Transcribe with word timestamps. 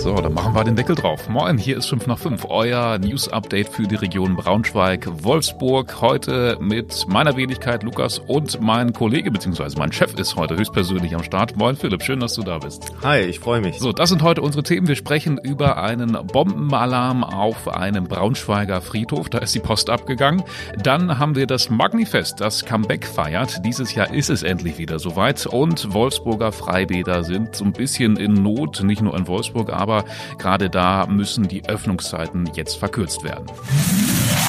So, 0.00 0.14
dann 0.14 0.32
machen 0.32 0.54
wir 0.54 0.64
den 0.64 0.76
Deckel 0.76 0.94
drauf. 0.94 1.28
Moin, 1.28 1.58
hier 1.58 1.76
ist 1.76 1.84
5 1.90 2.06
nach 2.06 2.18
5, 2.18 2.46
euer 2.48 2.96
News-Update 2.98 3.68
für 3.68 3.82
die 3.82 3.96
Region 3.96 4.34
Braunschweig-Wolfsburg. 4.34 6.00
Heute 6.00 6.56
mit 6.58 7.06
meiner 7.06 7.36
Wenigkeit 7.36 7.82
Lukas 7.82 8.18
und 8.18 8.62
mein 8.62 8.94
Kollege 8.94 9.30
bzw. 9.30 9.76
mein 9.76 9.92
Chef 9.92 10.14
ist 10.14 10.36
heute 10.36 10.56
höchstpersönlich 10.56 11.14
am 11.14 11.22
Start. 11.22 11.54
Moin 11.58 11.76
Philipp, 11.76 12.02
schön, 12.02 12.18
dass 12.18 12.32
du 12.32 12.42
da 12.42 12.56
bist. 12.56 12.94
Hi, 13.02 13.20
ich 13.20 13.40
freue 13.40 13.60
mich. 13.60 13.78
So, 13.78 13.92
das 13.92 14.08
sind 14.08 14.22
heute 14.22 14.40
unsere 14.40 14.62
Themen. 14.62 14.88
Wir 14.88 14.96
sprechen 14.96 15.36
über 15.36 15.82
einen 15.82 16.12
Bombenalarm 16.12 17.22
auf 17.22 17.68
einem 17.68 18.04
Braunschweiger 18.04 18.80
Friedhof. 18.80 19.28
Da 19.28 19.36
ist 19.40 19.54
die 19.54 19.60
Post 19.60 19.90
abgegangen. 19.90 20.42
Dann 20.82 21.18
haben 21.18 21.36
wir 21.36 21.46
das 21.46 21.68
Magnifest, 21.68 22.40
das 22.40 22.64
Comeback 22.64 23.04
feiert. 23.06 23.66
Dieses 23.66 23.94
Jahr 23.94 24.10
ist 24.14 24.30
es 24.30 24.44
endlich 24.44 24.78
wieder 24.78 24.98
soweit. 24.98 25.44
Und 25.44 25.92
Wolfsburger 25.92 26.52
Freibäder 26.52 27.22
sind 27.22 27.54
so 27.54 27.66
ein 27.66 27.74
bisschen 27.74 28.16
in 28.16 28.32
Not, 28.32 28.82
nicht 28.82 29.02
nur 29.02 29.14
in 29.14 29.26
Wolfsburg, 29.26 29.70
aber 29.70 29.89
aber 29.90 30.04
gerade 30.38 30.70
da 30.70 31.06
müssen 31.06 31.48
die 31.48 31.68
Öffnungszeiten 31.68 32.50
jetzt 32.54 32.76
verkürzt 32.76 33.24
werden. 33.24 33.46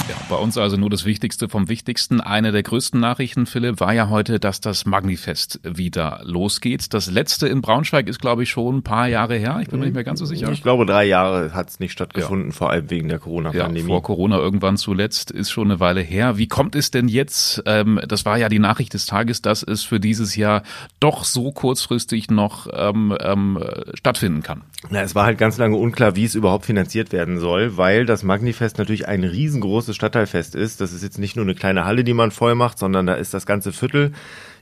Ja, 0.10 0.16
bei 0.30 0.36
uns 0.36 0.58
also 0.58 0.78
nur 0.78 0.90
das 0.90 1.06
Wichtigste 1.06 1.48
vom 1.48 1.70
Wichtigsten. 1.70 2.22
Eine 2.22 2.52
der 2.52 2.64
größten 2.64 3.00
Nachrichten, 3.00 3.46
Philipp, 3.46 3.80
war 3.80 3.94
ja 3.94 4.10
heute, 4.10 4.40
dass 4.40 4.62
das 4.62 4.86
Magnifest 4.86 5.60
wieder 5.64 6.22
losgeht. 6.24 6.94
Das 6.94 7.10
letzte 7.10 7.48
in 7.48 7.62
Braunschweig 7.62 8.08
ist, 8.08 8.20
glaube 8.20 8.44
ich, 8.44 8.50
schon 8.50 8.78
ein 8.78 8.84
paar 8.84 9.08
Jahre 9.08 9.36
her. 9.36 9.60
Ich 9.62 9.70
bin 9.70 9.80
mir 9.80 9.86
nicht 9.86 9.94
mehr 9.94 10.04
ganz 10.04 10.20
so 10.20 10.26
sicher. 10.26 10.52
Ich 10.52 10.64
glaube, 10.64 10.86
drei 10.86 11.06
Jahre 11.06 11.54
hat 11.54 11.70
es 11.70 11.80
nicht 11.80 11.92
stattgefunden, 11.92 12.50
ja. 12.50 12.56
vor 12.56 12.72
allem 12.72 12.90
wegen 12.90 13.08
der 13.08 13.20
Corona-Pandemie. 13.20 13.82
Ja, 13.82 13.88
vor 13.88 14.04
Corona 14.04 14.38
irgendwann 14.38 14.78
zuletzt 14.78 15.32
ist 15.32 15.52
schon 15.52 15.72
eine 15.72 15.80
Weile 15.80 16.02
her. 16.02 16.38
Wie 16.38 16.48
kommt 16.48 16.76
es 16.76 16.92
denn 16.92 17.08
jetzt? 17.08 17.64
Ähm, 17.66 18.00
das 18.08 18.26
war 18.26 18.38
ja 18.38 18.50
die 18.50 18.60
Nachricht 18.60 18.94
des 18.94 19.06
Tages, 19.06 19.42
dass 19.42 19.64
es 19.64 19.84
für 19.84 20.00
dieses 20.00 20.36
Jahr 20.36 20.64
doch 21.00 21.24
so 21.24 21.52
kurzfristig 21.52 22.30
noch 22.30 22.68
ähm, 22.74 23.16
ähm, 23.20 23.64
stattfinden 23.94 24.44
kann. 24.44 24.62
Na, 24.90 25.02
es 25.02 25.16
war 25.16 25.26
halt 25.26 25.38
ganz 25.38 25.58
lange 25.58 25.78
unklar, 25.78 26.16
wie 26.16 26.26
es 26.26 26.36
überhaupt 26.36 26.66
finanziert 26.66 27.12
werden 27.12 27.40
soll, 27.40 27.78
weil 27.78 28.06
das 28.06 28.24
Magnifest 28.24 28.78
natürlich 28.78 29.08
ein 29.08 29.24
riesengroßes 29.24 29.91
Stadtteilfest 29.96 30.56
ist. 30.56 30.82
Das 30.82 30.94
ist 30.94 31.04
jetzt 31.04 31.20
nicht 31.20 31.36
nur 31.36 31.46
eine 31.46 31.56
kleine 31.56 31.86
Halle, 31.86 32.04
die 32.04 32.14
man 32.14 32.32
voll 32.32 32.56
macht, 32.56 32.80
sondern 32.80 33.06
da 33.06 33.14
ist 33.14 33.34
das 33.34 33.46
ganze 33.46 33.72
Viertel. 33.72 34.12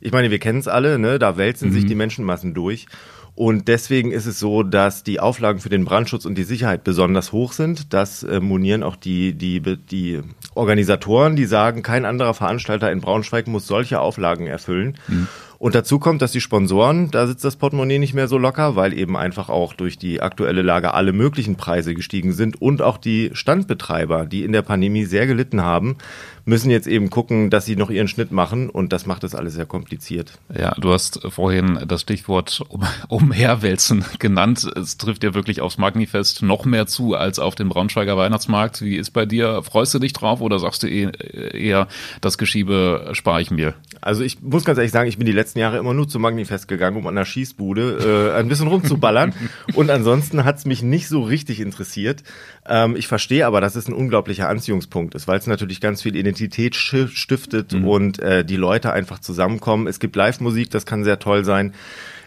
Ich 0.02 0.11
meine, 0.11 0.31
wir 0.31 0.39
kennen 0.39 0.59
es 0.59 0.67
alle, 0.67 0.99
ne? 0.99 1.19
da 1.19 1.38
wälzen 1.38 1.69
mhm. 1.69 1.73
sich 1.73 1.85
die 1.85 1.95
Menschenmassen 1.95 2.53
durch. 2.53 2.88
Und 3.35 3.69
deswegen 3.69 4.11
ist 4.11 4.25
es 4.25 4.38
so, 4.38 4.63
dass 4.63 5.03
die 5.03 5.22
Auflagen 5.22 5.59
für 5.59 5.69
den 5.69 5.85
Brandschutz 5.85 6.25
und 6.25 6.38
die 6.38 6.44
Sicherheit 6.44 6.83
besonders 6.83 7.31
hoch 7.31 7.53
sind. 7.53 7.94
Das 7.94 8.22
äh, 8.23 8.41
monieren 8.41 8.83
auch 8.83 8.97
die, 8.97 9.33
die, 9.33 9.61
die 9.61 10.19
Organisatoren, 10.55 11.38
die 11.38 11.45
sagen, 11.45 11.81
kein 11.81 12.03
anderer 12.03 12.33
Veranstalter 12.33 12.91
in 12.91 13.00
Braunschweig 13.00 13.47
muss 13.47 13.66
solche 13.66 14.02
Auflagen 14.02 14.45
erfüllen. 14.45 14.97
Mhm. 15.07 15.27
Und 15.59 15.75
dazu 15.75 15.99
kommt, 15.99 16.21
dass 16.21 16.31
die 16.31 16.39
Sponsoren, 16.39 17.11
da 17.11 17.27
sitzt 17.27 17.43
das 17.43 17.57
Portemonnaie 17.57 17.99
nicht 17.99 18.13
mehr 18.13 18.29
so 18.29 18.38
locker, 18.38 18.77
weil 18.77 18.97
eben 18.97 19.17
einfach 19.17 19.49
auch 19.49 19.73
durch 19.73 19.97
die 19.97 20.21
aktuelle 20.21 20.61
Lage 20.61 20.93
alle 20.93 21.11
möglichen 21.11 21.57
Preise 21.57 21.93
gestiegen 21.93 22.31
sind 22.31 22.61
und 22.61 22.81
auch 22.81 22.97
die 22.97 23.31
Standbetreiber, 23.33 24.25
die 24.25 24.45
in 24.45 24.53
der 24.53 24.61
Pandemie 24.61 25.03
sehr 25.03 25.27
gelitten 25.27 25.61
haben, 25.61 25.97
müssen 26.45 26.71
jetzt 26.71 26.88
eben 26.88 27.09
gucken, 27.09 27.49
dass 27.49 27.66
sie 27.66 27.75
noch 27.75 27.89
ihren 27.89 28.07
Schnitt 28.07 28.31
machen 28.31 28.69
und 28.69 28.91
das 28.91 29.05
macht 29.05 29.23
das 29.23 29.35
alles 29.35 29.53
sehr 29.53 29.66
kompliziert. 29.66 30.39
Ja, 30.53 30.73
du 30.79 30.91
hast 30.91 31.21
vorhin 31.29 31.79
das 31.88 32.01
Stichwort 32.01 32.61
um, 32.69 32.83
umherwälzen 33.07 34.05
genannt. 34.19 34.69
Es 34.75 34.97
trifft 34.97 35.23
ja 35.23 35.33
wirklich 35.33 35.61
aufs 35.61 35.77
Magnifest 35.77 36.41
noch 36.41 36.66
mehr 36.66 36.88
zu 36.88 37.16
als 37.16 37.38
auf 37.38 37.55
dem 37.55 37.69
Braunschweiger 37.69 38.17
Weihnachtsmarkt. 38.17 38.81
Wie 38.81 38.95
ist 38.95 39.11
bei 39.11 39.25
dir? 39.25 39.61
Freust 39.63 39.94
du 39.94 39.99
dich 39.99 40.13
drauf 40.13 40.41
oder 40.41 40.57
sagst 40.59 40.83
du 40.83 40.88
eh, 40.88 41.11
eher, 41.53 41.88
das 42.21 42.38
Geschiebe 42.38 43.09
spare 43.13 43.41
ich 43.41 43.51
mir? 43.51 43.75
Also 44.01 44.23
ich 44.23 44.41
muss 44.41 44.66
ganz 44.66 44.77
ehrlich 44.77 44.91
sagen, 44.91 45.09
ich 45.09 45.17
bin 45.17 45.25
die 45.25 45.33
letzten 45.50 45.59
Jahre 45.59 45.80
immer 45.80 45.95
nur 45.95 46.08
zum 46.08 46.22
Magnifest 46.22 46.67
gegangen, 46.67 46.97
um 46.97 47.08
an 47.08 47.16
der 47.16 47.25
Schießbude 47.25 48.33
äh, 48.36 48.39
ein 48.39 48.47
bisschen 48.50 48.67
rumzuballern. 48.67 49.33
und 49.73 49.89
ansonsten 49.89 50.45
hat 50.45 50.58
es 50.58 50.66
mich 50.66 50.83
nicht 50.83 51.08
so 51.08 51.23
richtig 51.23 51.59
interessiert. 51.59 52.22
Ähm, 52.67 52.95
ich 52.95 53.08
verstehe 53.08 53.47
aber, 53.47 53.59
dass 53.59 53.75
es 53.75 53.88
ein 53.88 53.94
unglaublicher 53.94 54.47
Anziehungspunkt 54.47 55.16
ist, 55.16 55.28
weil 55.28 55.39
es 55.39 55.47
natürlich 55.47 55.81
ganz 55.81 56.03
viel 56.03 56.16
Identität 56.16 56.75
stiftet 56.75 57.73
mhm. 57.73 57.88
und 57.88 58.19
äh, 58.19 58.46
die 58.46 58.57
Leute 58.57 58.94
einfach 58.94 59.18
zusammenkommen. 59.18 59.88
Es 59.88 60.00
gibt 60.00 60.16
Live-Musik, 60.16 60.69
das 60.69 60.85
kann 60.85 61.03
sehr 61.03 61.18
toll 61.18 61.44
sein. 61.44 61.73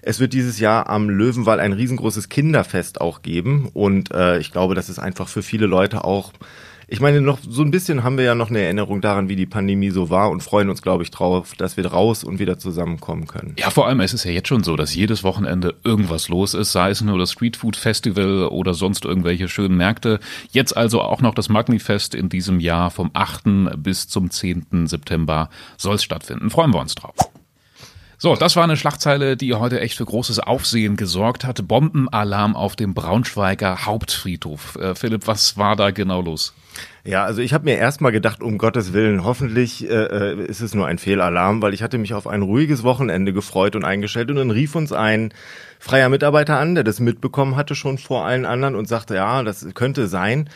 Es 0.04 0.19
wird 0.19 0.32
dieses 0.32 0.58
Jahr 0.58 0.91
am 0.91 1.08
Löwenwall 1.08 1.60
ein 1.60 1.72
riesengroßes 1.72 2.28
Kinderfest 2.28 3.00
auch 3.00 3.22
geben 3.22 3.69
und 3.72 4.12
äh, 4.12 4.38
ich 4.38 4.50
glaube, 4.50 4.75
das 4.75 4.88
ist 4.88 4.98
einfach 4.98 5.28
für 5.28 5.42
viele 5.42 5.66
Leute 5.66 6.02
auch 6.02 6.32
ich 6.92 7.00
meine, 7.00 7.22
noch 7.22 7.38
so 7.48 7.62
ein 7.62 7.70
bisschen 7.70 8.04
haben 8.04 8.19
wir 8.19 8.25
ja 8.25 8.34
noch 8.34 8.50
eine 8.50 8.60
Erinnerung 8.60 9.00
daran, 9.00 9.30
wie 9.30 9.34
die 9.34 9.47
Pandemie 9.47 9.88
so 9.88 10.10
war 10.10 10.30
und 10.30 10.42
freuen 10.42 10.69
uns, 10.69 10.82
glaube 10.82 11.03
ich, 11.03 11.10
drauf, 11.10 11.54
dass 11.56 11.78
wir 11.78 11.86
raus 11.86 12.22
und 12.22 12.38
wieder 12.38 12.58
zusammenkommen 12.58 13.26
können. 13.26 13.54
Ja, 13.58 13.70
vor 13.70 13.86
allem 13.88 14.00
es 14.00 14.12
ist 14.12 14.25
ja 14.25 14.30
jetzt 14.30 14.48
schon 14.48 14.62
so, 14.62 14.76
dass 14.76 14.94
jedes 14.94 15.25
Wochenende 15.25 15.75
irgendwas 15.84 16.28
los 16.28 16.52
ist, 16.52 16.72
sei 16.72 16.91
es 16.91 17.00
nur 17.00 17.19
das 17.19 17.32
Streetfood 17.32 17.76
Festival 17.76 18.47
oder 18.48 18.75
sonst 18.75 19.06
irgendwelche 19.06 19.48
schönen 19.48 19.78
Märkte. 19.78 20.20
Jetzt 20.50 20.76
also 20.76 21.00
auch 21.00 21.22
noch 21.22 21.34
das 21.34 21.48
Magnifest 21.48 22.14
in 22.14 22.28
diesem 22.28 22.60
Jahr 22.60 22.91
vom 22.91 23.10
8. 23.14 23.44
bis 23.78 24.08
zum 24.08 24.31
10. 24.31 24.86
September 24.86 25.48
soll 25.78 25.94
es 25.94 26.04
stattfinden. 26.04 26.50
Freuen 26.50 26.75
wir 26.75 26.81
uns 26.81 26.94
drauf. 26.94 27.14
So, 28.22 28.36
das 28.36 28.54
war 28.54 28.62
eine 28.62 28.76
Schlagzeile, 28.76 29.36
die 29.36 29.52
heute 29.52 29.80
echt 29.80 29.96
für 29.96 30.04
großes 30.04 30.38
Aufsehen 30.38 30.96
gesorgt 30.96 31.44
hat. 31.44 31.66
Bombenalarm 31.66 32.54
auf 32.54 32.76
dem 32.76 32.94
Braunschweiger 32.94 33.84
Hauptfriedhof. 33.84 34.76
Äh, 34.76 34.94
Philipp, 34.94 35.26
was 35.26 35.58
war 35.58 35.74
da 35.74 35.90
genau 35.90 36.20
los? 36.20 36.54
Ja, 37.02 37.24
also 37.24 37.42
ich 37.42 37.52
habe 37.52 37.64
mir 37.64 37.78
erstmal 37.78 38.12
gedacht, 38.12 38.40
um 38.40 38.58
Gottes 38.58 38.92
Willen, 38.92 39.24
hoffentlich 39.24 39.90
äh, 39.90 40.04
äh, 40.04 40.44
ist 40.44 40.60
es 40.60 40.72
nur 40.72 40.86
ein 40.86 40.98
Fehlalarm, 40.98 41.62
weil 41.62 41.74
ich 41.74 41.82
hatte 41.82 41.98
mich 41.98 42.14
auf 42.14 42.28
ein 42.28 42.42
ruhiges 42.42 42.84
Wochenende 42.84 43.32
gefreut 43.32 43.74
und 43.74 43.84
eingestellt 43.84 44.30
und 44.30 44.36
dann 44.36 44.52
rief 44.52 44.76
uns 44.76 44.92
ein 44.92 45.34
freier 45.80 46.08
Mitarbeiter 46.08 46.60
an, 46.60 46.76
der 46.76 46.84
das 46.84 47.00
mitbekommen 47.00 47.56
hatte 47.56 47.74
schon 47.74 47.98
vor 47.98 48.24
allen 48.24 48.46
anderen 48.46 48.76
und 48.76 48.86
sagte, 48.86 49.16
ja, 49.16 49.42
das 49.42 49.66
könnte 49.74 50.06
sein. 50.06 50.48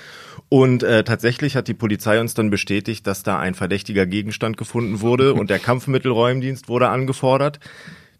Und 0.48 0.82
äh, 0.82 1.02
tatsächlich 1.02 1.56
hat 1.56 1.68
die 1.68 1.74
Polizei 1.74 2.20
uns 2.20 2.34
dann 2.34 2.50
bestätigt, 2.50 3.06
dass 3.06 3.22
da 3.22 3.38
ein 3.38 3.54
verdächtiger 3.54 4.06
Gegenstand 4.06 4.56
gefunden 4.56 5.00
wurde 5.00 5.34
und 5.40 5.50
der 5.50 5.58
Kampfmittelräumdienst 5.58 6.68
wurde 6.68 6.88
angefordert. 6.88 7.58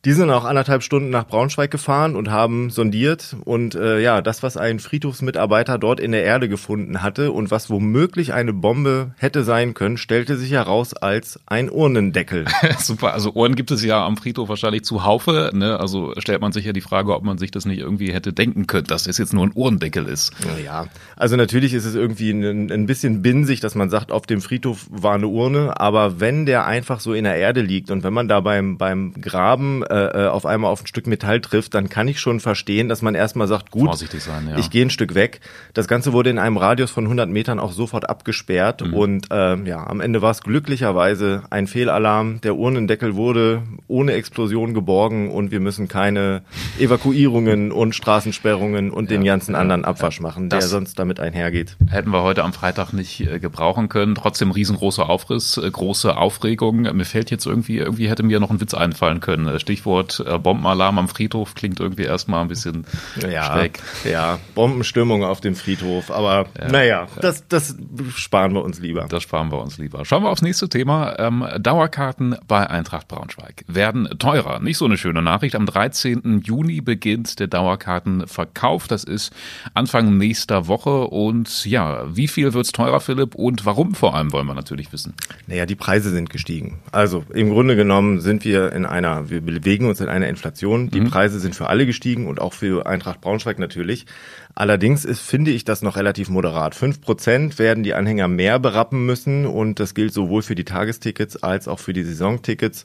Die 0.07 0.13
sind 0.13 0.31
auch 0.31 0.45
anderthalb 0.45 0.85
Stunden 0.85 1.11
nach 1.11 1.27
Braunschweig 1.27 1.69
gefahren 1.69 2.15
und 2.15 2.31
haben 2.31 2.71
sondiert 2.71 3.35
und 3.45 3.75
äh, 3.75 3.99
ja, 4.01 4.23
das, 4.23 4.45
was 4.45 4.57
ein 4.57 4.79
Friedhofsmitarbeiter 4.79 5.79
dort 5.79 5.99
in 5.99 6.13
der 6.13 6.23
Erde 6.23 6.49
gefunden 6.49 7.03
hatte 7.03 7.33
und 7.33 7.51
was 7.51 7.71
womöglich 7.71 8.33
eine 8.33 8.53
Bombe 8.53 9.11
hätte 9.17 9.43
sein 9.43 9.75
können, 9.75 9.97
stellte 9.97 10.37
sich 10.37 10.53
heraus 10.53 10.95
als 10.95 11.41
ein 11.47 11.69
Urnendeckel. 11.69 12.45
Super, 12.79 13.15
also 13.15 13.33
Uhren 13.33 13.57
gibt 13.57 13.73
es 13.73 13.83
ja 13.83 14.07
am 14.07 14.17
Friedhof 14.17 14.49
wahrscheinlich 14.49 14.85
zuhaufe, 14.85 15.51
ne? 15.53 15.81
Also 15.81 16.13
stellt 16.19 16.41
man 16.41 16.53
sich 16.53 16.65
ja 16.67 16.73
die 16.73 16.83
Frage, 16.83 17.13
ob 17.13 17.25
man 17.25 17.39
sich 17.39 17.51
das 17.51 17.67
nicht 17.67 17.81
irgendwie 17.81 18.13
hätte 18.13 18.33
denken 18.33 18.69
können, 18.69 18.87
dass 18.87 19.09
es 19.09 19.19
jetzt 19.19 19.35
nur 19.35 19.45
ein 19.45 19.53
Uhrendeckel 19.57 20.07
ist. 20.07 20.33
Ja, 20.65 20.87
also 21.17 21.35
natürlich 21.35 21.75
ist 21.75 21.85
es 21.85 21.97
irgendwie 21.97 22.31
ein, 22.31 22.71
ein 22.71 22.87
bisschen 22.87 23.23
binsig, 23.23 23.59
dass 23.59 23.75
man 23.75 23.91
sagt, 23.91 24.13
auf 24.13 24.27
dem 24.27 24.41
Friedhof 24.41 24.87
war 24.89 25.17
eine 25.17 25.27
Urne, 25.27 25.81
aber 25.81 26.21
wenn 26.21 26.47
der 26.47 26.65
einfach 26.65 27.01
so 27.01 27.13
in 27.13 27.25
der 27.25 27.35
Erde 27.35 27.61
liegt 27.61 27.91
und 27.91 28.05
wenn 28.05 28.13
man 28.13 28.29
da 28.29 28.39
beim, 28.39 28.79
beim 28.79 29.13
Graben 29.21 29.83
äh, 29.83 29.96
äh, 29.97 30.29
auf 30.29 30.47
einmal 30.47 30.71
auf 30.71 30.83
ein 30.83 30.87
Stück 30.87 31.07
Metall 31.07 31.41
trifft, 31.41 31.75
dann 31.75 31.89
kann 31.89 32.09
ich 32.09 32.21
schon 32.21 32.41
verstehen, 32.41 32.89
dass 32.89 33.03
man 33.03 33.15
erstmal 33.15 33.49
sagt, 33.49 33.71
gut, 33.71 33.87
Vorsichtig 33.87 34.23
sein, 34.23 34.49
ja. 34.51 34.59
ich 34.59 34.71
gehe 34.71 34.85
ein 34.85 34.91
Stück 34.91 35.15
weg. 35.15 35.41
Das 35.75 35.89
Ganze 35.89 36.13
wurde 36.13 36.31
in 36.31 36.39
einem 36.39 36.57
Radius 36.57 36.91
von 36.91 37.05
100 37.05 37.29
Metern 37.29 37.59
auch 37.59 37.73
sofort 37.73 38.09
abgesperrt 38.09 38.85
mhm. 38.85 38.95
und 38.95 39.33
äh, 39.33 39.57
ja, 39.65 39.87
am 39.87 40.01
Ende 40.01 40.23
war 40.23 40.31
es 40.31 40.41
glücklicherweise 40.43 41.45
ein 41.51 41.67
Fehlalarm. 41.67 42.41
Der 42.41 42.57
Urnendeckel 42.57 43.17
wurde 43.17 43.63
ohne 43.89 44.13
Explosion 44.13 44.75
geborgen 44.75 45.31
und 45.31 45.51
wir 45.51 45.61
müssen 45.61 45.89
keine 45.89 46.43
Evakuierungen 46.79 47.73
und 47.73 47.95
Straßensperrungen 47.95 48.91
und 48.91 49.11
ja, 49.11 49.17
den 49.17 49.25
ganzen 49.25 49.53
ja, 49.53 49.61
anderen 49.61 49.85
Abwasch 49.85 50.21
machen, 50.21 50.49
der 50.49 50.63
sonst 50.63 50.99
damit 50.99 51.21
einhergeht. 51.21 51.77
Hätten 51.89 52.11
wir 52.11 52.23
heute 52.23 52.45
am 52.45 52.53
Freitag 52.53 52.93
nicht 52.93 53.21
äh, 53.21 53.39
gebrauchen 53.39 53.89
können. 53.89 54.15
Trotzdem 54.15 54.51
riesengroßer 54.51 55.09
Aufriss, 55.09 55.57
äh, 55.57 55.71
große 55.71 56.17
Aufregung. 56.17 56.83
Mir 56.83 57.05
fällt 57.05 57.31
jetzt 57.31 57.47
irgendwie, 57.47 57.79
irgendwie 57.79 58.09
hätte 58.09 58.23
mir 58.23 58.41
noch 58.41 58.51
ein 58.51 58.61
Witz 58.61 58.75
einfallen 58.75 59.21
können. 59.21 59.47
Äh, 59.47 59.59
Stichwort 59.77 60.25
äh, 60.27 60.39
Bombenalarm 60.39 60.99
am 60.99 61.09
Friedhof 61.09 61.55
klingt 61.55 61.81
irgendwie 61.81 62.05
erstmal 62.05 62.41
ein 62.41 62.49
bisschen 62.49 62.87
ja, 63.21 63.45
schräg. 63.45 63.79
Ja, 64.11 64.39
Bombenstimmung 64.55 65.23
auf 65.23 65.43
dem 65.43 65.55
Friedhof. 65.55 66.11
Aber 66.11 66.47
ja, 66.59 66.69
naja, 66.69 67.07
das, 67.21 67.47
das 67.49 67.77
sparen 68.15 68.55
wir 68.55 68.65
uns 68.65 68.81
lieber. 68.81 69.07
Das 69.09 69.23
sparen 69.23 69.53
wir 69.53 69.61
uns 69.61 69.77
lieber. 69.77 70.05
Schauen 70.07 70.23
wir 70.23 70.31
aufs 70.31 70.41
nächste 70.41 70.71
Thema. 70.71 71.19
Ähm, 71.19 71.47
Dauerkarten 71.61 72.37
bei 72.49 72.69
Eintracht 72.69 73.09
Braunschweig 73.09 73.65
werden 73.67 74.09
teurer. 74.19 74.61
Nicht 74.61 74.79
so 74.79 74.87
eine 74.87 74.97
schöne 74.97 75.21
Nachricht. 75.21 75.55
Am 75.55 75.67
13. 75.67 76.43
Juni 76.43 76.81
beginnt 76.81 77.39
der 77.39 77.49
Dauerkartenverkauf. 77.49 78.89
Das 78.89 79.05
ist 79.05 79.33
Anfang 79.75 80.17
nächster 80.17 80.69
Woche. 80.69 81.09
Und 81.09 81.67
ja, 81.67 82.05
wie 82.09 82.29
viel 82.29 82.55
wird's 82.55 82.73
teurer, 82.73 83.01
Philipp? 83.01 83.35
Und 83.35 83.67
warum 83.67 83.95
vor 83.95 84.15
allem 84.15 84.33
wollen 84.33 84.47
wir 84.47 84.55
natürlich 84.55 84.93
wissen. 84.93 85.15
Naja, 85.47 85.67
die 85.67 85.77
Preise 85.77 86.11
sind 86.11 86.31
gestiegen. 86.31 86.81
Also 86.93 87.25
im 87.35 87.51
Grunde 87.51 87.77
genommen 87.77 88.21
sind 88.21 88.45
wir 88.45 88.73
in 88.73 88.87
einer, 88.87 89.29
wir 89.29 89.43
bewegen 89.67 89.77
bewegen 89.77 89.89
uns 89.89 90.01
in 90.01 90.09
einer 90.09 90.29
Inflation. 90.29 90.91
Die 90.91 91.01
mhm. 91.01 91.11
Preise 91.11 91.41
sind 91.41 91.57
für 91.57 91.69
alle 91.69 91.87
gestiegen 91.87 92.29
und 92.29 92.41
auch 92.41 92.53
für 92.53 92.87
Eintracht 92.87 93.21
Braunschweig 93.21 93.59
natürlich. 93.59 94.07
Allerdings 94.55 95.05
ist, 95.05 95.21
finde 95.21 95.51
ich 95.51 95.65
das 95.65 95.83
noch 95.83 95.97
relativ 95.97 96.29
moderat. 96.29 96.77
Fünf 96.77 97.01
Prozent 97.01 97.59
werden 97.59 97.83
die 97.83 97.93
Anhänger 97.93 98.29
mehr 98.29 98.59
berappen 98.61 99.05
müssen 99.05 99.45
und 99.45 99.81
das 99.81 99.95
gilt 99.95 100.15
sowohl 100.15 100.43
für 100.43 100.55
die 100.55 100.65
Tagestickets 100.65 101.43
als 101.43 101.67
auch 101.67 101.81
für 101.81 101.93
die 101.93 102.05
Saisontickets. 102.05 102.85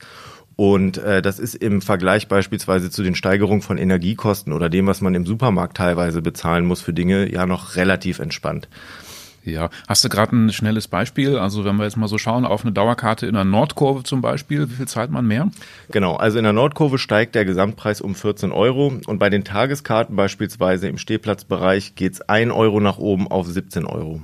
Und 0.56 0.98
äh, 0.98 1.22
das 1.22 1.38
ist 1.40 1.56
im 1.56 1.82
Vergleich 1.82 2.28
beispielsweise 2.28 2.90
zu 2.90 3.04
den 3.04 3.16
Steigerungen 3.16 3.62
von 3.62 3.78
Energiekosten 3.78 4.52
oder 4.52 4.70
dem, 4.70 4.88
was 4.88 5.02
man 5.02 5.14
im 5.14 5.26
Supermarkt 5.26 5.78
teilweise 5.78 6.22
bezahlen 6.22 6.66
muss 6.66 6.82
für 6.82 6.94
Dinge, 6.94 7.32
ja 7.32 7.46
noch 7.46 7.76
relativ 7.76 8.20
entspannt. 8.20 8.68
Ja, 9.44 9.70
hast 9.88 10.04
du 10.04 10.10
gerade 10.10 10.36
ein 10.36 10.54
schnelles 10.54 10.88
Beispiel? 10.88 11.38
Also 11.38 11.66
wenn 11.66 11.78
wir 11.78 11.86
jetzt 11.86 11.98
mal 11.98 12.08
so 12.08 12.18
schauen 12.18 12.46
auf 12.46 12.64
eine 12.64 12.72
Dauerkarte 12.72 13.26
in 13.26 13.34
der 13.34 13.44
Nordkurve 13.44 14.04
zum 14.04 14.22
Beispiel, 14.22 14.70
wie 14.70 14.76
viel 14.76 14.88
zahlt 14.88 15.10
man 15.10 15.26
mehr? 15.26 15.50
Genau, 15.90 16.16
also 16.16 16.38
in 16.38 16.44
der 16.44 16.54
Nordkurve 16.54 17.00
steigt 17.00 17.34
der 17.34 17.46
Gesamtpreis 17.46 18.02
um 18.02 18.14
14 18.14 18.52
Euro 18.52 18.94
und 19.08 19.18
bei 19.18 19.30
den 19.30 19.44
Tageskarten 19.44 20.16
beispielsweise 20.16 20.88
im 20.88 20.98
Stehplatzbereich 20.98 21.96
geht's 21.96 22.22
ein 22.22 22.52
Euro 22.52 22.80
nach 22.80 23.00
oben 23.00 23.28
auf 23.28 23.48
17 23.48 23.86
Euro. 23.86 24.22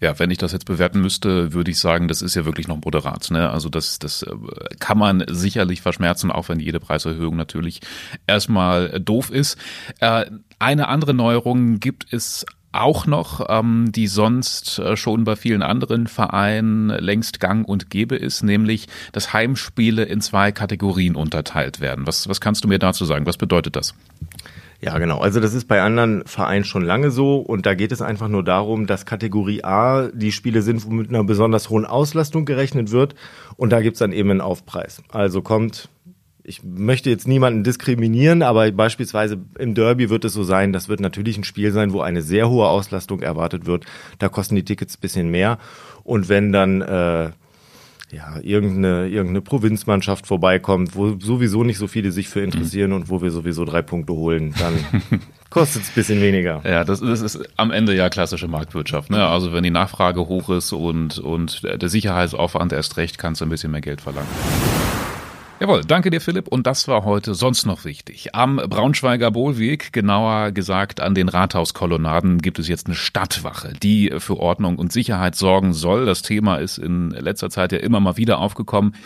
Ja, 0.00 0.18
wenn 0.18 0.30
ich 0.30 0.38
das 0.38 0.52
jetzt 0.52 0.66
bewerten 0.66 1.00
müsste, 1.00 1.54
würde 1.54 1.70
ich 1.70 1.78
sagen, 1.78 2.08
das 2.08 2.20
ist 2.20 2.34
ja 2.34 2.44
wirklich 2.44 2.68
noch 2.68 2.78
moderat. 2.84 3.30
Ne? 3.30 3.48
Also 3.48 3.70
das, 3.70 3.98
das 3.98 4.22
äh, 4.22 4.34
kann 4.78 4.98
man 4.98 5.24
sicherlich 5.28 5.80
verschmerzen, 5.80 6.30
auch 6.30 6.48
wenn 6.48 6.60
jede 6.60 6.80
Preiserhöhung 6.80 7.36
natürlich 7.36 7.80
erstmal 8.26 9.00
doof 9.00 9.30
ist. 9.30 9.56
Äh, 10.00 10.26
eine 10.58 10.88
andere 10.88 11.14
Neuerung 11.14 11.80
gibt 11.80 12.12
es 12.12 12.44
auch 12.72 13.06
noch, 13.06 13.46
ähm, 13.48 13.90
die 13.92 14.06
sonst 14.06 14.78
äh, 14.78 14.96
schon 14.96 15.24
bei 15.24 15.36
vielen 15.36 15.62
anderen 15.62 16.06
Vereinen 16.06 16.88
längst 16.88 17.40
gang 17.40 17.66
und 17.66 17.90
gäbe 17.90 18.16
ist, 18.16 18.42
nämlich 18.42 18.86
dass 19.12 19.32
Heimspiele 19.32 20.04
in 20.04 20.20
zwei 20.20 20.52
Kategorien 20.52 21.16
unterteilt 21.16 21.80
werden. 21.80 22.06
Was, 22.06 22.28
was 22.28 22.40
kannst 22.40 22.64
du 22.64 22.68
mir 22.68 22.78
dazu 22.78 23.04
sagen? 23.04 23.26
Was 23.26 23.36
bedeutet 23.36 23.76
das? 23.76 23.94
Ja, 24.80 24.98
genau. 24.98 25.18
Also 25.18 25.40
das 25.40 25.54
ist 25.54 25.68
bei 25.68 25.80
anderen 25.80 26.22
Vereinen 26.26 26.64
schon 26.64 26.84
lange 26.84 27.10
so 27.10 27.38
und 27.38 27.64
da 27.64 27.74
geht 27.74 27.92
es 27.92 28.02
einfach 28.02 28.28
nur 28.28 28.44
darum, 28.44 28.86
dass 28.86 29.06
Kategorie 29.06 29.64
A 29.64 30.08
die 30.12 30.32
Spiele 30.32 30.60
sind, 30.60 30.84
wo 30.84 30.90
mit 30.90 31.08
einer 31.08 31.24
besonders 31.24 31.70
hohen 31.70 31.86
Auslastung 31.86 32.44
gerechnet 32.44 32.90
wird 32.90 33.14
und 33.56 33.70
da 33.70 33.80
gibt's 33.80 34.00
dann 34.00 34.12
eben 34.12 34.30
einen 34.30 34.42
Aufpreis. 34.42 35.02
Also 35.10 35.40
kommt, 35.40 35.88
ich 36.46 36.62
möchte 36.62 37.10
jetzt 37.10 37.26
niemanden 37.26 37.64
diskriminieren, 37.64 38.42
aber 38.42 38.70
beispielsweise 38.70 39.38
im 39.58 39.74
Derby 39.74 40.10
wird 40.10 40.24
es 40.24 40.32
so 40.32 40.44
sein, 40.44 40.72
das 40.72 40.88
wird 40.88 41.00
natürlich 41.00 41.36
ein 41.36 41.44
Spiel 41.44 41.72
sein, 41.72 41.92
wo 41.92 42.00
eine 42.00 42.22
sehr 42.22 42.48
hohe 42.48 42.68
Auslastung 42.68 43.20
erwartet 43.20 43.66
wird. 43.66 43.84
Da 44.18 44.28
kosten 44.28 44.54
die 44.54 44.64
Tickets 44.64 44.96
bisschen 44.96 45.30
mehr 45.30 45.58
und 46.04 46.28
wenn 46.28 46.52
dann... 46.52 46.82
Äh, 46.82 47.30
ja, 48.12 48.38
irgendeine, 48.40 49.08
irgendeine 49.08 49.40
Provinzmannschaft 49.40 50.28
vorbeikommt, 50.28 50.94
wo 50.94 51.18
sowieso 51.18 51.64
nicht 51.64 51.78
so 51.78 51.88
viele 51.88 52.12
sich 52.12 52.28
für 52.28 52.40
interessieren 52.40 52.90
mhm. 52.90 52.96
und 52.96 53.10
wo 53.10 53.20
wir 53.20 53.32
sowieso 53.32 53.64
drei 53.64 53.82
Punkte 53.82 54.12
holen, 54.12 54.54
dann 54.60 54.74
kostet 55.50 55.82
es 55.82 55.88
ein 55.88 55.94
bisschen 55.94 56.20
weniger. 56.20 56.62
Ja, 56.64 56.84
das, 56.84 57.00
das 57.00 57.20
ist 57.20 57.40
am 57.56 57.72
Ende 57.72 57.96
ja 57.96 58.08
klassische 58.08 58.46
Marktwirtschaft. 58.46 59.10
Ne? 59.10 59.26
Also 59.26 59.52
wenn 59.52 59.64
die 59.64 59.70
Nachfrage 59.70 60.20
hoch 60.20 60.50
ist 60.50 60.72
und, 60.72 61.18
und 61.18 61.64
der 61.64 61.88
Sicherheitsaufwand 61.88 62.72
erst 62.72 62.96
recht, 62.96 63.18
kannst 63.18 63.40
du 63.40 63.44
ein 63.44 63.50
bisschen 63.50 63.72
mehr 63.72 63.80
Geld 63.80 64.00
verlangen. 64.00 64.28
Jawohl, 65.58 65.84
danke 65.86 66.10
dir 66.10 66.20
Philipp 66.20 66.48
und 66.48 66.66
das 66.66 66.86
war 66.86 67.04
heute 67.04 67.34
sonst 67.34 67.64
noch 67.64 67.86
wichtig. 67.86 68.34
Am 68.34 68.56
Braunschweiger 68.56 69.30
Bohlweg, 69.30 69.90
genauer 69.90 70.52
gesagt 70.52 71.00
an 71.00 71.14
den 71.14 71.30
Rathauskolonnaden, 71.30 72.42
gibt 72.42 72.58
es 72.58 72.68
jetzt 72.68 72.88
eine 72.88 72.94
Stadtwache, 72.94 73.72
die 73.82 74.12
für 74.18 74.36
Ordnung 74.38 74.76
und 74.76 74.92
Sicherheit 74.92 75.34
sorgen 75.34 75.72
soll. 75.72 76.04
Das 76.04 76.20
Thema 76.20 76.56
ist 76.56 76.76
in 76.76 77.08
letzter 77.08 77.48
Zeit 77.48 77.72
ja 77.72 77.78
immer 77.78 78.00
mal 78.00 78.18
wieder 78.18 78.36
aufgekommen. 78.36 78.96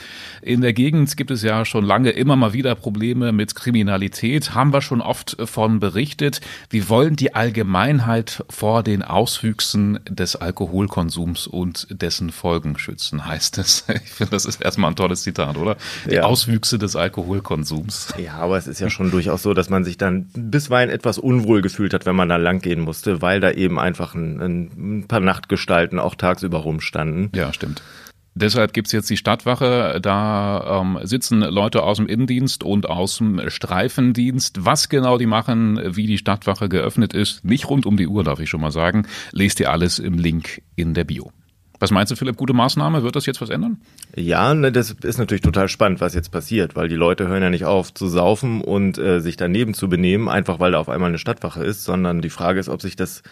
In 0.42 0.60
der 0.60 0.72
Gegend 0.72 1.16
gibt 1.16 1.30
es 1.30 1.44
ja 1.44 1.64
schon 1.64 1.84
lange 1.84 2.10
immer 2.10 2.34
mal 2.34 2.52
wieder 2.52 2.74
Probleme 2.74 3.30
mit 3.30 3.54
Kriminalität, 3.54 4.52
haben 4.52 4.72
wir 4.72 4.82
schon 4.82 5.00
oft 5.00 5.36
von 5.44 5.78
berichtet. 5.78 6.40
Wir 6.68 6.88
wollen 6.88 7.14
die 7.14 7.32
Allgemeinheit 7.32 8.44
vor 8.50 8.82
den 8.82 9.04
Auswüchsen 9.04 10.00
des 10.08 10.34
Alkoholkonsums 10.34 11.46
und 11.46 11.86
dessen 11.90 12.32
Folgen 12.32 12.76
schützen, 12.76 13.24
heißt 13.24 13.58
es. 13.58 13.84
Ich 14.02 14.12
finde, 14.12 14.32
das 14.32 14.46
ist 14.46 14.62
erstmal 14.62 14.90
ein 14.90 14.96
tolles 14.96 15.22
Zitat, 15.22 15.56
oder? 15.56 15.76
Die 16.06 16.14
ja. 16.14 16.22
Auswüchse 16.40 16.78
des 16.78 16.96
Alkoholkonsums. 16.96 18.14
Ja, 18.16 18.36
aber 18.36 18.56
es 18.56 18.66
ist 18.66 18.80
ja 18.80 18.88
schon 18.88 19.10
durchaus 19.10 19.42
so, 19.42 19.52
dass 19.52 19.68
man 19.68 19.84
sich 19.84 19.98
dann 19.98 20.30
bisweilen 20.34 20.88
etwas 20.88 21.18
unwohl 21.18 21.60
gefühlt 21.60 21.92
hat, 21.92 22.06
wenn 22.06 22.16
man 22.16 22.30
da 22.30 22.36
lang 22.36 22.60
gehen 22.60 22.80
musste, 22.80 23.20
weil 23.20 23.40
da 23.40 23.50
eben 23.50 23.78
einfach 23.78 24.14
ein, 24.14 24.40
ein 24.40 25.04
paar 25.06 25.20
Nachtgestalten 25.20 25.98
auch 25.98 26.14
tagsüber 26.14 26.58
rumstanden. 26.60 27.30
Ja, 27.34 27.52
stimmt. 27.52 27.82
Deshalb 28.34 28.72
gibt's 28.72 28.92
jetzt 28.92 29.10
die 29.10 29.18
Stadtwache. 29.18 29.98
Da 30.00 30.80
ähm, 30.80 30.98
sitzen 31.02 31.40
Leute 31.40 31.82
aus 31.82 31.98
dem 31.98 32.06
Innendienst 32.06 32.64
und 32.64 32.88
aus 32.88 33.18
dem 33.18 33.50
Streifendienst. 33.50 34.64
Was 34.64 34.88
genau 34.88 35.18
die 35.18 35.26
machen, 35.26 35.78
wie 35.94 36.06
die 36.06 36.16
Stadtwache 36.16 36.70
geöffnet 36.70 37.12
ist, 37.12 37.44
nicht 37.44 37.68
rund 37.68 37.84
um 37.84 37.98
die 37.98 38.06
Uhr, 38.06 38.24
darf 38.24 38.40
ich 38.40 38.48
schon 38.48 38.62
mal 38.62 38.72
sagen, 38.72 39.06
lest 39.32 39.60
ihr 39.60 39.70
alles 39.70 39.98
im 39.98 40.14
Link 40.14 40.62
in 40.74 40.94
der 40.94 41.04
Bio. 41.04 41.32
Was 41.80 41.90
meinst 41.90 42.12
du, 42.12 42.16
Philipp, 42.16 42.36
gute 42.36 42.52
Maßnahme? 42.52 43.02
Wird 43.02 43.16
das 43.16 43.24
jetzt 43.24 43.40
was 43.40 43.48
ändern? 43.48 43.78
Ja, 44.14 44.52
ne, 44.54 44.70
das 44.70 44.94
ist 45.02 45.18
natürlich 45.18 45.40
total 45.40 45.68
spannend, 45.68 46.02
was 46.02 46.14
jetzt 46.14 46.30
passiert, 46.30 46.76
weil 46.76 46.88
die 46.88 46.94
Leute 46.94 47.26
hören 47.26 47.42
ja 47.42 47.48
nicht 47.48 47.64
auf 47.64 47.92
zu 47.94 48.06
saufen 48.06 48.60
und 48.60 48.98
äh, 48.98 49.20
sich 49.20 49.38
daneben 49.38 49.72
zu 49.72 49.88
benehmen, 49.88 50.28
einfach 50.28 50.60
weil 50.60 50.72
da 50.72 50.78
auf 50.78 50.90
einmal 50.90 51.08
eine 51.08 51.18
Stadtwache 51.18 51.64
ist, 51.64 51.84
sondern 51.84 52.20
die 52.20 52.28
Frage 52.28 52.60
ist, 52.60 52.68
ob 52.68 52.82
sich 52.82 52.96
das 52.96 53.22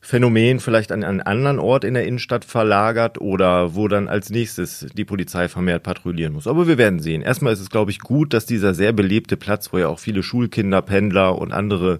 Phänomen 0.00 0.60
vielleicht 0.60 0.92
an 0.92 1.04
einen 1.04 1.20
anderen 1.20 1.58
Ort 1.58 1.84
in 1.84 1.94
der 1.94 2.06
Innenstadt 2.06 2.44
verlagert 2.44 3.20
oder 3.20 3.74
wo 3.74 3.86
dann 3.86 4.08
als 4.08 4.30
nächstes 4.30 4.86
die 4.94 5.04
Polizei 5.04 5.48
vermehrt 5.48 5.82
patrouillieren 5.82 6.32
muss. 6.32 6.46
Aber 6.46 6.68
wir 6.68 6.78
werden 6.78 7.00
sehen. 7.00 7.20
Erstmal 7.20 7.52
ist 7.52 7.60
es, 7.60 7.70
glaube 7.70 7.90
ich, 7.90 7.98
gut, 7.98 8.32
dass 8.32 8.46
dieser 8.46 8.72
sehr 8.72 8.92
belebte 8.92 9.36
Platz, 9.36 9.72
wo 9.72 9.78
ja 9.78 9.88
auch 9.88 9.98
viele 9.98 10.22
Schulkinder, 10.22 10.80
Pendler 10.80 11.36
und 11.36 11.52
andere 11.52 11.98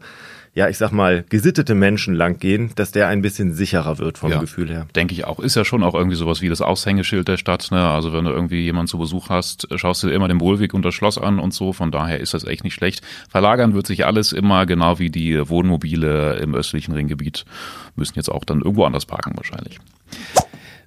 ja, 0.53 0.69
ich 0.69 0.79
sag 0.79 0.91
mal, 0.91 1.25
gesittete 1.29 1.77
Menschen 1.77 2.15
langgehen, 2.15 2.73
dass 2.75 2.91
der 2.91 3.07
ein 3.07 3.23
bisschen 3.23 3.53
sicherer 3.53 3.99
wird 3.99 4.19
vom 4.19 4.33
ja, 4.33 4.41
Gefühl 4.41 4.69
her. 4.69 4.87
Denke 4.97 5.15
ich 5.15 5.25
auch. 5.25 5.39
Ist 5.39 5.55
ja 5.55 5.65
schon 5.65 5.85
auch 5.85 5.95
irgendwie 5.95 6.17
sowas 6.17 6.43
wie 6.43 6.49
das 6.49 6.61
Aushängeschild 6.61 7.29
der 7.29 7.37
Stadt. 7.37 7.69
Ne? 7.71 7.89
Also 7.89 8.13
wenn 8.13 8.25
du 8.25 8.33
irgendwie 8.33 8.63
jemanden 8.63 8.89
zu 8.89 8.99
Besuch 8.99 9.29
hast, 9.29 9.69
schaust 9.77 10.03
du 10.03 10.09
dir 10.09 10.15
immer 10.15 10.27
den 10.27 10.41
Wohlweg 10.41 10.75
und 10.75 10.85
das 10.85 10.95
Schloss 10.95 11.19
an 11.19 11.39
und 11.39 11.55
so. 11.55 11.73
Von 11.73 11.93
daher 11.93 12.19
ist 12.19 12.35
das 12.35 12.45
echt 12.45 12.65
nicht 12.65 12.75
schlecht. 12.75 13.03
Verlagern 13.29 13.75
wird 13.75 13.87
sich 13.87 14.07
alles 14.07 14.33
immer, 14.33 14.67
genau 14.67 14.99
wie 14.99 15.11
die 15.11 15.49
Wohnmobile 15.49 16.39
im 16.39 16.55
östlichen 16.55 16.95
Ringgebiet 16.95 17.45
müssen 17.95 18.15
jetzt 18.17 18.31
auch 18.31 18.45
dann 18.45 18.61
irgendwo 18.61 18.85
anders 18.85 19.07
parken 19.07 19.37
wahrscheinlich. 19.37 19.79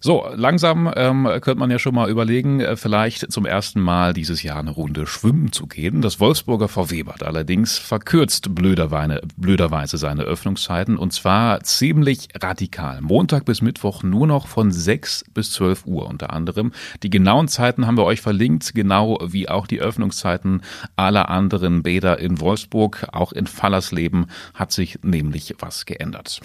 So, 0.05 0.27
langsam 0.35 0.91
ähm, 0.97 1.23
könnte 1.39 1.55
man 1.55 1.71
ja 1.71 1.79
schon 1.79 1.95
mal 1.95 2.09
überlegen, 2.09 2.59
äh, 2.59 2.75
vielleicht 2.75 3.31
zum 3.31 3.45
ersten 3.45 3.79
Mal 3.79 4.11
dieses 4.11 4.43
Jahr 4.43 4.59
eine 4.59 4.71
Runde 4.71 5.07
schwimmen 5.07 5.53
zu 5.53 5.65
gehen. 5.65 6.01
Das 6.01 6.19
Wolfsburger 6.19 6.67
VW-Bad 6.67 7.23
allerdings 7.23 7.77
verkürzt 7.77 8.53
blöderweise, 8.53 9.21
blöderweise 9.37 9.97
seine 9.97 10.23
Öffnungszeiten 10.23 10.97
und 10.97 11.13
zwar 11.13 11.63
ziemlich 11.63 12.27
radikal. 12.37 12.99
Montag 12.99 13.45
bis 13.45 13.61
Mittwoch 13.61 14.03
nur 14.03 14.27
noch 14.27 14.47
von 14.47 14.73
6 14.73 15.23
bis 15.33 15.53
12 15.53 15.85
Uhr 15.85 16.05
unter 16.05 16.33
anderem. 16.33 16.73
Die 17.01 17.09
genauen 17.09 17.47
Zeiten 17.47 17.87
haben 17.87 17.95
wir 17.95 18.03
euch 18.03 18.19
verlinkt, 18.19 18.75
genau 18.75 19.19
wie 19.25 19.47
auch 19.47 19.67
die 19.67 19.79
Öffnungszeiten 19.79 20.63
aller 20.97 21.29
anderen 21.29 21.81
Bäder 21.81 22.19
in 22.19 22.41
Wolfsburg. 22.41 23.07
Auch 23.13 23.31
in 23.31 23.47
Fallersleben 23.47 24.25
hat 24.53 24.73
sich 24.73 24.99
nämlich 25.01 25.55
was 25.59 25.85
geändert. 25.85 26.41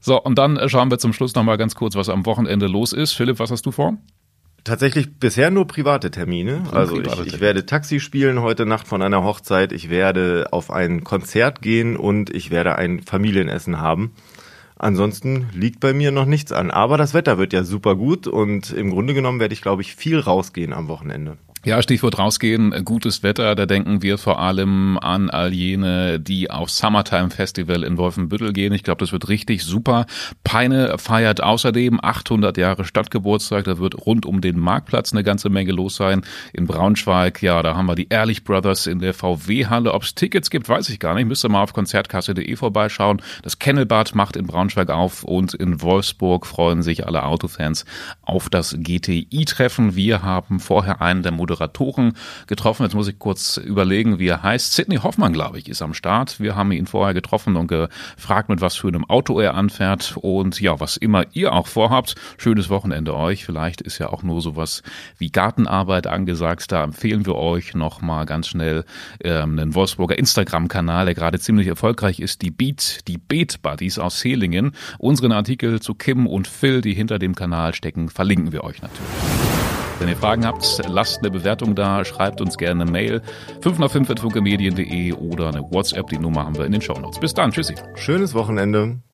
So, 0.00 0.20
und 0.20 0.38
dann 0.38 0.68
schauen 0.68 0.90
wir 0.90 0.98
zum 0.98 1.12
Schluss 1.12 1.34
nochmal 1.34 1.58
ganz 1.58 1.74
kurz, 1.74 1.94
was 1.94 2.08
am 2.08 2.24
Wochenende 2.26 2.66
los 2.66 2.92
ist. 2.92 3.12
Philipp, 3.12 3.38
was 3.38 3.50
hast 3.50 3.66
du 3.66 3.70
vor? 3.70 3.98
Tatsächlich 4.64 5.18
bisher 5.18 5.50
nur 5.50 5.66
private 5.66 6.10
Termine. 6.10 6.64
Also 6.72 6.96
private 6.96 7.22
ich, 7.22 7.34
ich 7.34 7.40
werde 7.40 7.64
Taxi 7.64 8.00
spielen 8.00 8.40
heute 8.40 8.66
Nacht 8.66 8.86
von 8.86 9.02
einer 9.02 9.22
Hochzeit. 9.24 9.72
Ich 9.72 9.88
werde 9.88 10.48
auf 10.50 10.70
ein 10.70 11.04
Konzert 11.04 11.62
gehen 11.62 11.96
und 11.96 12.30
ich 12.30 12.50
werde 12.50 12.76
ein 12.76 13.00
Familienessen 13.00 13.80
haben. 13.80 14.12
Ansonsten 14.76 15.48
liegt 15.54 15.80
bei 15.80 15.92
mir 15.92 16.10
noch 16.10 16.24
nichts 16.24 16.52
an. 16.52 16.70
Aber 16.70 16.96
das 16.96 17.12
Wetter 17.12 17.38
wird 17.38 17.52
ja 17.52 17.64
super 17.64 17.96
gut 17.96 18.26
und 18.26 18.70
im 18.72 18.90
Grunde 18.90 19.12
genommen 19.12 19.40
werde 19.40 19.52
ich, 19.52 19.60
glaube 19.60 19.82
ich, 19.82 19.94
viel 19.94 20.18
rausgehen 20.18 20.72
am 20.72 20.88
Wochenende. 20.88 21.36
Ja, 21.62 21.82
Stichwort 21.82 22.18
rausgehen, 22.18 22.86
gutes 22.86 23.22
Wetter, 23.22 23.54
da 23.54 23.66
denken 23.66 24.00
wir 24.00 24.16
vor 24.16 24.40
allem 24.40 24.96
an 24.96 25.28
all 25.28 25.52
jene, 25.52 26.18
die 26.18 26.50
auf 26.50 26.70
Summertime 26.70 27.28
Festival 27.28 27.84
in 27.84 27.98
Wolfenbüttel 27.98 28.54
gehen. 28.54 28.72
Ich 28.72 28.82
glaube, 28.82 29.00
das 29.00 29.12
wird 29.12 29.28
richtig 29.28 29.62
super. 29.62 30.06
Peine 30.42 30.96
feiert 30.96 31.42
außerdem 31.42 32.00
800 32.02 32.56
Jahre 32.56 32.86
Stadtgeburtstag, 32.86 33.64
da 33.64 33.76
wird 33.76 34.06
rund 34.06 34.24
um 34.24 34.40
den 34.40 34.58
Marktplatz 34.58 35.12
eine 35.12 35.22
ganze 35.22 35.50
Menge 35.50 35.72
los 35.72 35.96
sein. 35.96 36.22
In 36.54 36.66
Braunschweig, 36.66 37.42
ja, 37.42 37.62
da 37.62 37.76
haben 37.76 37.84
wir 37.84 37.94
die 37.94 38.08
Ehrlich 38.08 38.42
Brothers 38.42 38.86
in 38.86 38.98
der 38.98 39.12
VW-Halle. 39.12 39.92
Ob 39.92 40.04
es 40.04 40.14
Tickets 40.14 40.48
gibt, 40.48 40.66
weiß 40.66 40.88
ich 40.88 40.98
gar 40.98 41.14
nicht. 41.14 41.26
Müsste 41.26 41.50
mal 41.50 41.62
auf 41.62 41.74
konzertkasse.de 41.74 42.56
vorbeischauen. 42.56 43.20
Das 43.42 43.58
Kennelbad 43.58 44.14
macht 44.14 44.36
in 44.36 44.46
Braunschweig 44.46 44.88
auf 44.88 45.24
und 45.24 45.52
in 45.52 45.82
Wolfsburg 45.82 46.46
freuen 46.46 46.82
sich 46.82 47.06
alle 47.06 47.22
Autofans 47.24 47.84
auf 48.22 48.48
das 48.48 48.74
GTI-Treffen. 48.78 49.94
Wir 49.94 50.22
haben 50.22 50.58
vorher 50.58 51.02
einen 51.02 51.22
der 51.22 51.32
Moderatoren 51.50 52.12
getroffen. 52.46 52.84
Jetzt 52.84 52.94
muss 52.94 53.08
ich 53.08 53.18
kurz 53.18 53.56
überlegen, 53.56 54.18
wie 54.18 54.28
er 54.28 54.42
heißt. 54.42 54.72
Sidney 54.72 54.96
Hoffmann, 54.96 55.32
glaube 55.32 55.58
ich, 55.58 55.68
ist 55.68 55.82
am 55.82 55.94
Start. 55.94 56.38
Wir 56.38 56.54
haben 56.54 56.70
ihn 56.72 56.86
vorher 56.86 57.12
getroffen 57.12 57.56
und 57.56 57.66
gefragt, 57.66 58.48
mit 58.48 58.60
was 58.60 58.76
für 58.76 58.88
einem 58.88 59.04
Auto 59.04 59.40
er 59.40 59.54
anfährt. 59.54 60.16
Und 60.16 60.60
ja, 60.60 60.78
was 60.78 60.96
immer 60.96 61.24
ihr 61.32 61.52
auch 61.52 61.66
vorhabt, 61.66 62.14
schönes 62.38 62.70
Wochenende 62.70 63.14
euch. 63.14 63.44
Vielleicht 63.44 63.80
ist 63.80 63.98
ja 63.98 64.10
auch 64.10 64.22
nur 64.22 64.40
sowas 64.40 64.82
wie 65.18 65.30
Gartenarbeit 65.30 66.06
angesagt. 66.06 66.70
Da 66.70 66.84
empfehlen 66.84 67.26
wir 67.26 67.34
euch 67.34 67.74
nochmal 67.74 68.26
ganz 68.26 68.46
schnell 68.46 68.84
ähm, 69.22 69.58
einen 69.58 69.74
Wolfsburger 69.74 70.16
Instagram-Kanal, 70.16 71.06
der 71.06 71.14
gerade 71.14 71.40
ziemlich 71.40 71.66
erfolgreich 71.66 72.20
ist. 72.20 72.42
Die 72.42 72.50
Beat, 72.50 73.08
die 73.08 73.18
Beat 73.18 73.60
Buddies 73.62 73.98
aus 73.98 74.22
Hehlingen. 74.22 74.72
Unseren 74.98 75.32
Artikel 75.32 75.80
zu 75.80 75.94
Kim 75.94 76.26
und 76.26 76.46
Phil, 76.46 76.80
die 76.80 76.94
hinter 76.94 77.18
dem 77.18 77.34
Kanal 77.34 77.74
stecken, 77.74 78.08
verlinken 78.08 78.52
wir 78.52 78.62
euch 78.62 78.82
natürlich. 78.82 79.59
Wenn 80.00 80.08
ihr 80.08 80.16
Fragen 80.16 80.46
habt, 80.46 80.80
lasst 80.88 81.18
eine 81.18 81.30
Bewertung 81.30 81.74
da, 81.74 82.06
schreibt 82.06 82.40
uns 82.40 82.56
gerne 82.56 82.84
eine 82.84 82.90
Mail 82.90 83.20
5 83.60 83.78
nach 83.78 83.90
5 83.90 84.08
oder 84.08 85.48
eine 85.48 85.60
WhatsApp, 85.70 86.06
die 86.08 86.18
Nummer 86.18 86.46
haben 86.46 86.56
wir 86.56 86.64
in 86.64 86.72
den 86.72 86.80
Shownotes. 86.80 87.20
Bis 87.20 87.34
dann, 87.34 87.52
tschüssi. 87.52 87.74
Schönes 87.96 88.32
Wochenende. 88.32 89.02